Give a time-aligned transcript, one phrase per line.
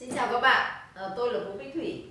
[0.00, 2.04] Xin chào các bạn, ờ, tôi là Vũ Bích Thủy.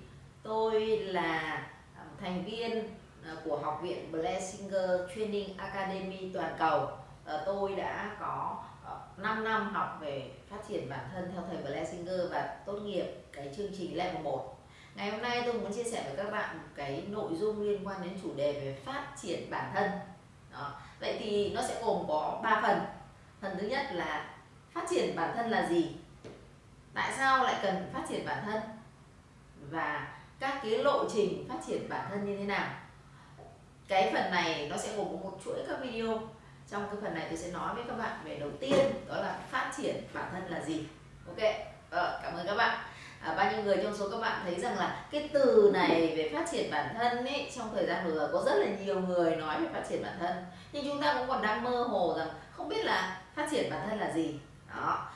[0.44, 1.62] Tôi là
[1.98, 2.90] ờ, thành viên
[3.26, 6.88] ờ, của Học viện Blessinger Training Academy toàn cầu.
[7.46, 8.64] Tôi đã có
[9.18, 13.54] 5 năm học về phát triển bản thân theo thầy Blessinger và tốt nghiệp cái
[13.58, 14.58] chương trình level 1
[14.96, 17.88] Ngày hôm nay tôi muốn chia sẻ với các bạn một cái nội dung liên
[17.88, 19.92] quan đến chủ đề về phát triển bản thân.
[20.52, 20.72] Đó.
[21.00, 22.80] Vậy thì nó sẽ gồm có 3 phần.
[23.42, 24.30] Phần thứ nhất là
[24.74, 25.96] phát triển bản thân là gì?
[26.94, 28.62] Tại sao lại cần phát triển bản thân?
[29.70, 30.08] Và
[30.40, 32.68] các cái lộ trình phát triển bản thân như thế nào?
[33.88, 36.22] Cái phần này nó sẽ gồm một chuỗi các video.
[36.72, 39.40] Trong cái phần này tôi sẽ nói với các bạn về đầu tiên đó là
[39.52, 40.88] phát triển bản thân là gì.
[41.28, 41.54] Ok
[41.90, 42.80] ờ, cảm ơn các bạn.
[43.22, 46.32] À, bao nhiêu người trong số các bạn thấy rằng là cái từ này về
[46.34, 49.62] phát triển bản thân ấy trong thời gian vừa có rất là nhiều người nói
[49.62, 50.46] về phát triển bản thân.
[50.72, 53.88] Nhưng chúng ta cũng còn đang mơ hồ rằng không biết là phát triển bản
[53.90, 54.40] thân là gì.
[54.76, 55.09] Đó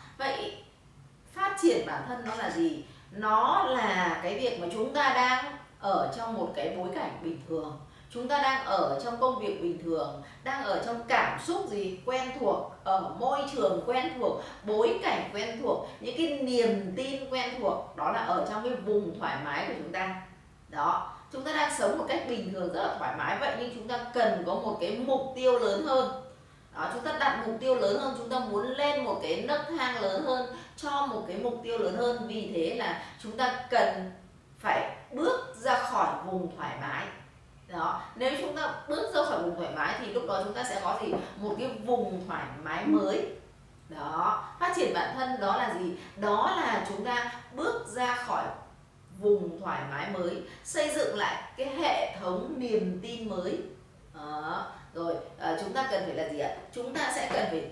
[1.93, 2.83] bản thân nó là gì?
[3.11, 7.41] Nó là cái việc mà chúng ta đang ở trong một cái bối cảnh bình
[7.49, 7.79] thường.
[8.09, 11.99] Chúng ta đang ở trong công việc bình thường, đang ở trong cảm xúc gì
[12.05, 17.29] quen thuộc, ở môi trường quen thuộc, bối cảnh quen thuộc, những cái niềm tin
[17.29, 20.21] quen thuộc, đó là ở trong cái vùng thoải mái của chúng ta.
[20.70, 23.37] Đó, chúng ta đang sống một cách bình thường rất là thoải mái.
[23.40, 26.23] Vậy nhưng chúng ta cần có một cái mục tiêu lớn hơn
[26.76, 29.62] đó, chúng ta đặt mục tiêu lớn hơn, chúng ta muốn lên một cái nấc
[29.77, 32.27] thang lớn hơn, cho một cái mục tiêu lớn hơn.
[32.27, 34.12] Vì thế là chúng ta cần
[34.60, 37.05] phải bước ra khỏi vùng thoải mái.
[37.68, 40.63] Đó, nếu chúng ta bước ra khỏi vùng thoải mái thì lúc đó chúng ta
[40.63, 41.13] sẽ có gì?
[41.38, 43.30] Một cái vùng thoải mái mới.
[43.90, 45.91] Đó, phát triển bản thân đó là gì?
[46.15, 48.43] Đó là chúng ta bước ra khỏi
[49.20, 53.62] vùng thoải mái mới, xây dựng lại cái hệ thống niềm tin mới.
[54.13, 56.55] Đó rồi à, chúng ta cần phải là gì ạ?
[56.74, 57.70] Chúng ta sẽ cần phải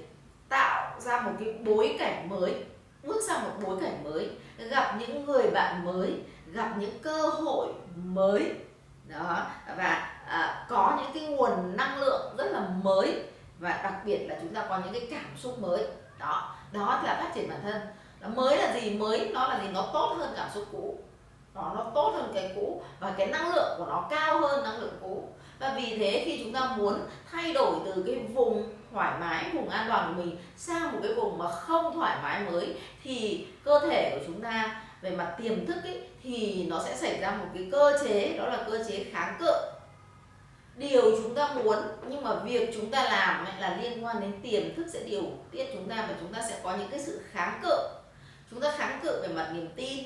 [0.50, 2.64] tạo ra một cái bối cảnh mới
[3.04, 7.68] bước sang một bối cảnh mới gặp những người bạn mới gặp những cơ hội
[7.96, 8.52] mới.
[9.08, 9.46] Đó
[9.78, 13.24] và à, có những cái nguồn năng lượng rất là mới
[13.60, 15.88] và đặc biệt là chúng ta có những cái cảm xúc mới.
[16.20, 17.81] Đó đó là phát triển bản thân.
[18.20, 18.98] Nó mới là gì?
[18.98, 19.68] Mới nó là gì?
[19.74, 20.98] Nó tốt hơn cảm xúc cũ.
[21.54, 24.80] Nó nó tốt hơn cái cũ và cái năng lượng của nó cao hơn năng
[24.80, 25.30] lượng cũ
[25.62, 27.00] và vì thế khi chúng ta muốn
[27.32, 31.14] thay đổi từ cái vùng thoải mái vùng an toàn của mình sang một cái
[31.14, 35.66] vùng mà không thoải mái mới thì cơ thể của chúng ta về mặt tiềm
[35.66, 39.04] thức ấy, thì nó sẽ xảy ra một cái cơ chế đó là cơ chế
[39.12, 39.54] kháng cự.
[40.76, 44.32] Điều chúng ta muốn nhưng mà việc chúng ta làm ấy là liên quan đến
[44.44, 47.22] tiềm thức sẽ điều tiết chúng ta và chúng ta sẽ có những cái sự
[47.32, 47.78] kháng cự.
[48.52, 50.04] Chúng ta kháng cự về mặt niềm tin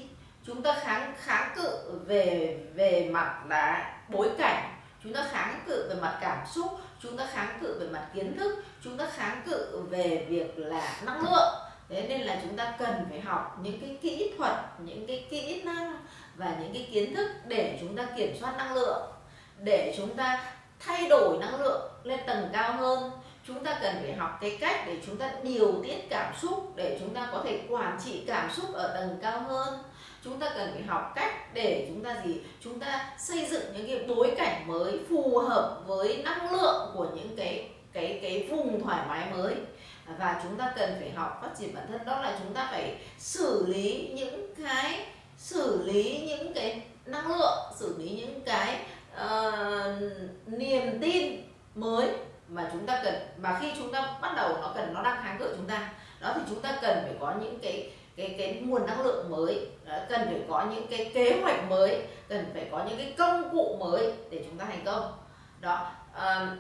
[0.47, 4.74] chúng ta kháng kháng cự về về mặt là bối cảnh
[5.05, 6.65] chúng ta kháng cự về mặt cảm xúc,
[6.99, 10.97] chúng ta kháng cự về mặt kiến thức, chúng ta kháng cự về việc là
[11.05, 11.53] năng lượng.
[11.89, 15.61] Thế nên là chúng ta cần phải học những cái kỹ thuật, những cái kỹ
[15.63, 15.97] năng
[16.35, 19.11] và những cái kiến thức để chúng ta kiểm soát năng lượng,
[19.57, 23.11] để chúng ta thay đổi năng lượng lên tầng cao hơn
[23.47, 26.97] chúng ta cần phải học cái cách để chúng ta điều tiết cảm xúc để
[26.99, 29.79] chúng ta có thể quản trị cảm xúc ở tầng cao hơn.
[30.23, 32.41] Chúng ta cần phải học cách để chúng ta gì?
[32.63, 37.07] Chúng ta xây dựng những cái bối cảnh mới phù hợp với năng lượng của
[37.15, 39.55] những cái cái cái vùng thoải mái mới.
[40.17, 42.05] Và chúng ta cần phải học phát triển bản thân.
[42.05, 45.05] Đó là chúng ta phải xử lý những cái
[45.37, 48.79] xử lý những cái năng lượng xử lý những cái
[49.25, 50.01] uh,
[50.47, 51.41] niềm tin
[51.75, 52.09] mới
[52.47, 55.37] mà chúng ta cần mà khi chúng ta bắt đầu nó cần nó đang kháng
[55.39, 55.89] cự chúng ta
[56.21, 59.67] đó thì chúng ta cần phải có những cái cái cái nguồn năng lượng mới
[59.85, 63.49] đó, cần phải có những cái kế hoạch mới cần phải có những cái công
[63.51, 65.13] cụ mới để chúng ta thành công.
[65.59, 66.55] Đó à,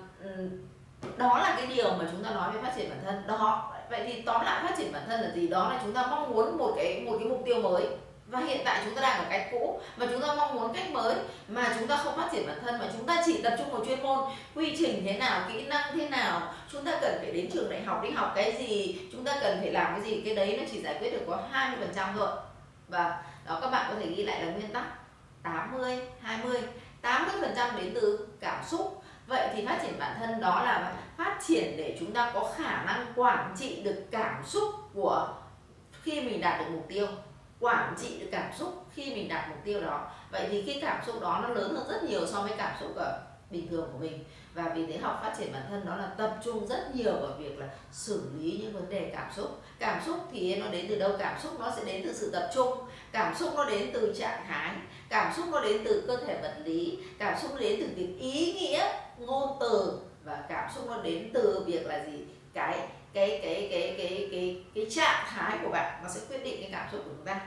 [1.17, 3.23] đó là cái điều mà chúng ta nói về phát triển bản thân.
[3.27, 5.47] Đó vậy thì tóm lại phát triển bản thân là gì?
[5.47, 7.87] Đó là chúng ta mong muốn một cái một cái mục tiêu mới
[8.27, 10.91] và hiện tại chúng ta đang ở cách cũ và chúng ta mong muốn cách
[10.91, 11.15] mới
[11.47, 13.85] mà chúng ta không phát triển bản thân mà chúng ta chỉ tập trung vào
[13.85, 14.19] chuyên môn,
[14.55, 16.53] quy trình thế nào, kỹ năng thế nào.
[16.71, 19.57] Chúng ta cần phải đến trường đại học đi học cái gì, chúng ta cần
[19.61, 20.21] phải làm cái gì.
[20.25, 22.29] Cái đấy nó chỉ giải quyết được có 20 phần trăm thôi.
[22.87, 24.83] Và đó, các bạn có thể ghi lại là nguyên tắc
[25.43, 26.61] 80 20
[27.01, 29.03] 80 phần trăm đến từ cảm xúc.
[29.27, 32.83] Vậy thì phát triển bản thân đó là phát triển để chúng ta có khả
[32.85, 34.63] năng quản trị được cảm xúc
[34.93, 35.33] của
[36.01, 37.07] khi mình đạt được mục tiêu
[37.59, 40.11] quản trị được cảm xúc khi mình đạt mục tiêu đó.
[40.31, 42.95] Vậy thì cái cảm xúc đó nó lớn hơn rất nhiều so với cảm xúc
[42.95, 44.23] ở bình thường của mình.
[44.53, 47.31] Và vì thế học phát triển bản thân đó là tập trung rất nhiều vào
[47.39, 49.61] việc là xử lý những vấn đề cảm xúc.
[49.79, 51.11] Cảm xúc thì nó đến từ đâu?
[51.19, 52.77] Cảm xúc nó sẽ đến từ sự tập trung.
[53.11, 54.75] Cảm xúc nó đến từ trạng thái.
[55.09, 56.99] Cảm xúc nó đến từ cơ thể vật lý.
[57.19, 59.99] Cảm xúc nó đến từ việc ý nghĩa, ngôn từ.
[60.23, 62.25] Và cảm xúc nó đến từ việc là gì?
[62.53, 66.61] Cái cái cái cái cái cái cái trạng thái của bạn nó sẽ quyết định
[66.61, 67.41] cái cảm xúc của chúng ta.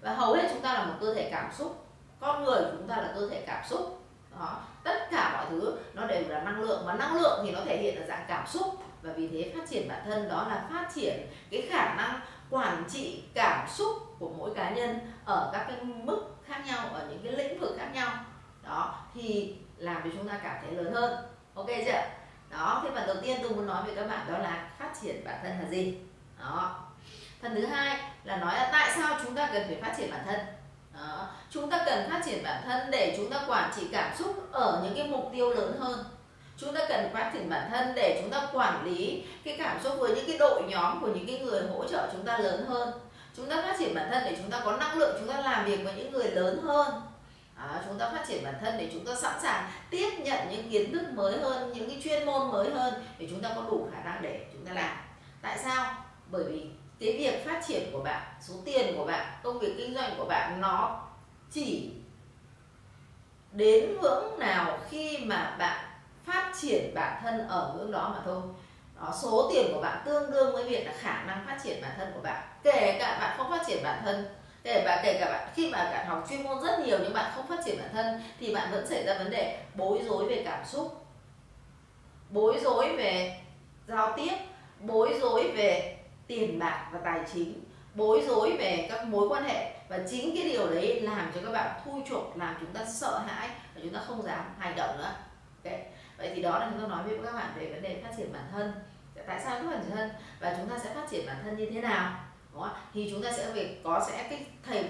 [0.00, 1.86] Và hầu hết chúng ta là một cơ thể cảm xúc,
[2.20, 4.00] con người chúng ta là cơ thể cảm xúc.
[4.38, 7.60] Đó, tất cả mọi thứ nó đều là năng lượng và năng lượng thì nó
[7.64, 8.66] thể hiện ở dạng cảm xúc.
[9.02, 12.84] Và vì thế phát triển bản thân đó là phát triển cái khả năng quản
[12.88, 17.20] trị cảm xúc của mỗi cá nhân ở các cái mức khác nhau, ở những
[17.24, 18.08] cái lĩnh vực khác nhau.
[18.62, 21.16] Đó, thì làm cho chúng ta cảm thấy lớn hơn.
[21.54, 22.02] Ok chưa?
[22.50, 25.24] Đó, thế phần đầu tiên tôi muốn nói với các bạn đó là phát triển
[25.24, 25.98] bản thân là gì?
[26.38, 26.80] Đó.
[27.42, 30.20] Phần thứ hai là nói là tại sao chúng ta cần phải phát triển bản
[30.26, 30.40] thân?
[30.94, 31.28] Đó.
[31.50, 34.80] chúng ta cần phát triển bản thân để chúng ta quản trị cảm xúc ở
[34.84, 36.04] những cái mục tiêu lớn hơn.
[36.58, 39.92] Chúng ta cần phát triển bản thân để chúng ta quản lý cái cảm xúc
[39.98, 42.92] với những cái đội nhóm của những cái người hỗ trợ chúng ta lớn hơn.
[43.36, 45.64] Chúng ta phát triển bản thân để chúng ta có năng lượng, chúng ta làm
[45.64, 46.86] việc với những người lớn hơn
[47.72, 50.70] à, chúng ta phát triển bản thân để chúng ta sẵn sàng tiếp nhận những
[50.70, 53.88] kiến thức mới hơn những cái chuyên môn mới hơn để chúng ta có đủ
[53.92, 54.96] khả năng để chúng ta làm.
[55.42, 55.94] Tại sao?
[56.30, 56.66] Bởi vì
[57.00, 60.24] cái việc phát triển của bạn số tiền của bạn công việc kinh doanh của
[60.24, 61.02] bạn nó
[61.50, 61.90] chỉ
[63.52, 65.84] đến ngưỡng nào khi mà bạn
[66.24, 68.42] phát triển bản thân ở ngưỡng đó mà thôi.
[69.00, 71.92] Đó, số tiền của bạn tương đương với việc là khả năng phát triển bản
[71.96, 72.42] thân của bạn.
[72.62, 74.26] Kể cả bạn không phát triển bản thân
[74.64, 77.32] kể cả kể cả bạn, khi mà bạn học chuyên môn rất nhiều nhưng bạn
[77.34, 80.42] không phát triển bản thân thì bạn vẫn xảy ra vấn đề bối rối về
[80.44, 81.06] cảm xúc,
[82.30, 83.40] bối rối về
[83.86, 84.32] giao tiếp,
[84.80, 87.64] bối rối về tiền bạc và tài chính,
[87.94, 89.70] bối rối về các mối quan hệ.
[89.88, 93.18] Và chính cái điều đấy làm cho các bạn thui chột, làm chúng ta sợ
[93.18, 95.14] hãi và chúng ta không dám hành động nữa.
[95.64, 95.80] Okay.
[96.18, 98.32] vậy thì đó là chúng ta nói với các bạn về vấn đề phát triển
[98.32, 98.72] bản thân.
[99.26, 100.10] Tại sao phát triển bản thân?
[100.40, 102.23] Và chúng ta sẽ phát triển bản thân như thế nào?
[102.54, 102.76] Đó.
[102.94, 104.84] thì chúng ta sẽ về có sẽ cái thầy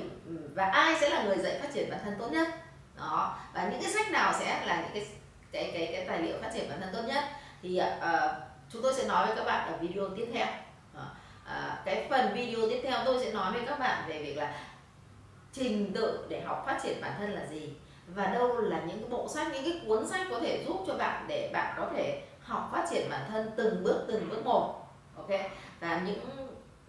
[0.55, 2.49] và ai sẽ là người dạy phát triển bản thân tốt nhất.
[2.97, 5.07] Đó và những cái sách nào sẽ là những cái
[5.53, 7.25] cái cái cái tài liệu phát triển bản thân tốt nhất.
[7.63, 8.31] Thì uh,
[8.71, 10.47] chúng tôi sẽ nói với các bạn ở video tiếp theo.
[10.97, 14.55] Uh, cái phần video tiếp theo tôi sẽ nói với các bạn về việc là
[15.53, 17.73] trình tự để học phát triển bản thân là gì
[18.07, 20.95] và đâu là những cái bộ sách những cái cuốn sách có thể giúp cho
[20.95, 24.75] bạn để bạn có thể học phát triển bản thân từng bước từng bước một.
[25.17, 25.31] Ok?
[25.81, 26.21] Và những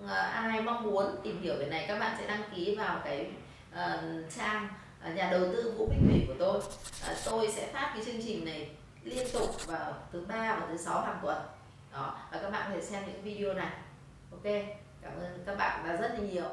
[0.08, 3.32] Ờ, ai mong muốn tìm hiểu về này các bạn sẽ đăng ký vào cái
[3.74, 3.80] uh,
[4.38, 4.68] trang
[5.02, 6.58] ờ, nhà đầu tư vũ bích thủy của tôi.
[6.58, 8.70] Uh, tôi sẽ phát cái chương trình này
[9.04, 11.38] liên tục vào thứ ba và thứ sáu hàng tuần.
[11.94, 13.72] Đó và các bạn có thể xem những video này.
[14.32, 14.54] Ok
[15.02, 16.50] cảm ơn các bạn đã rất là nhiều.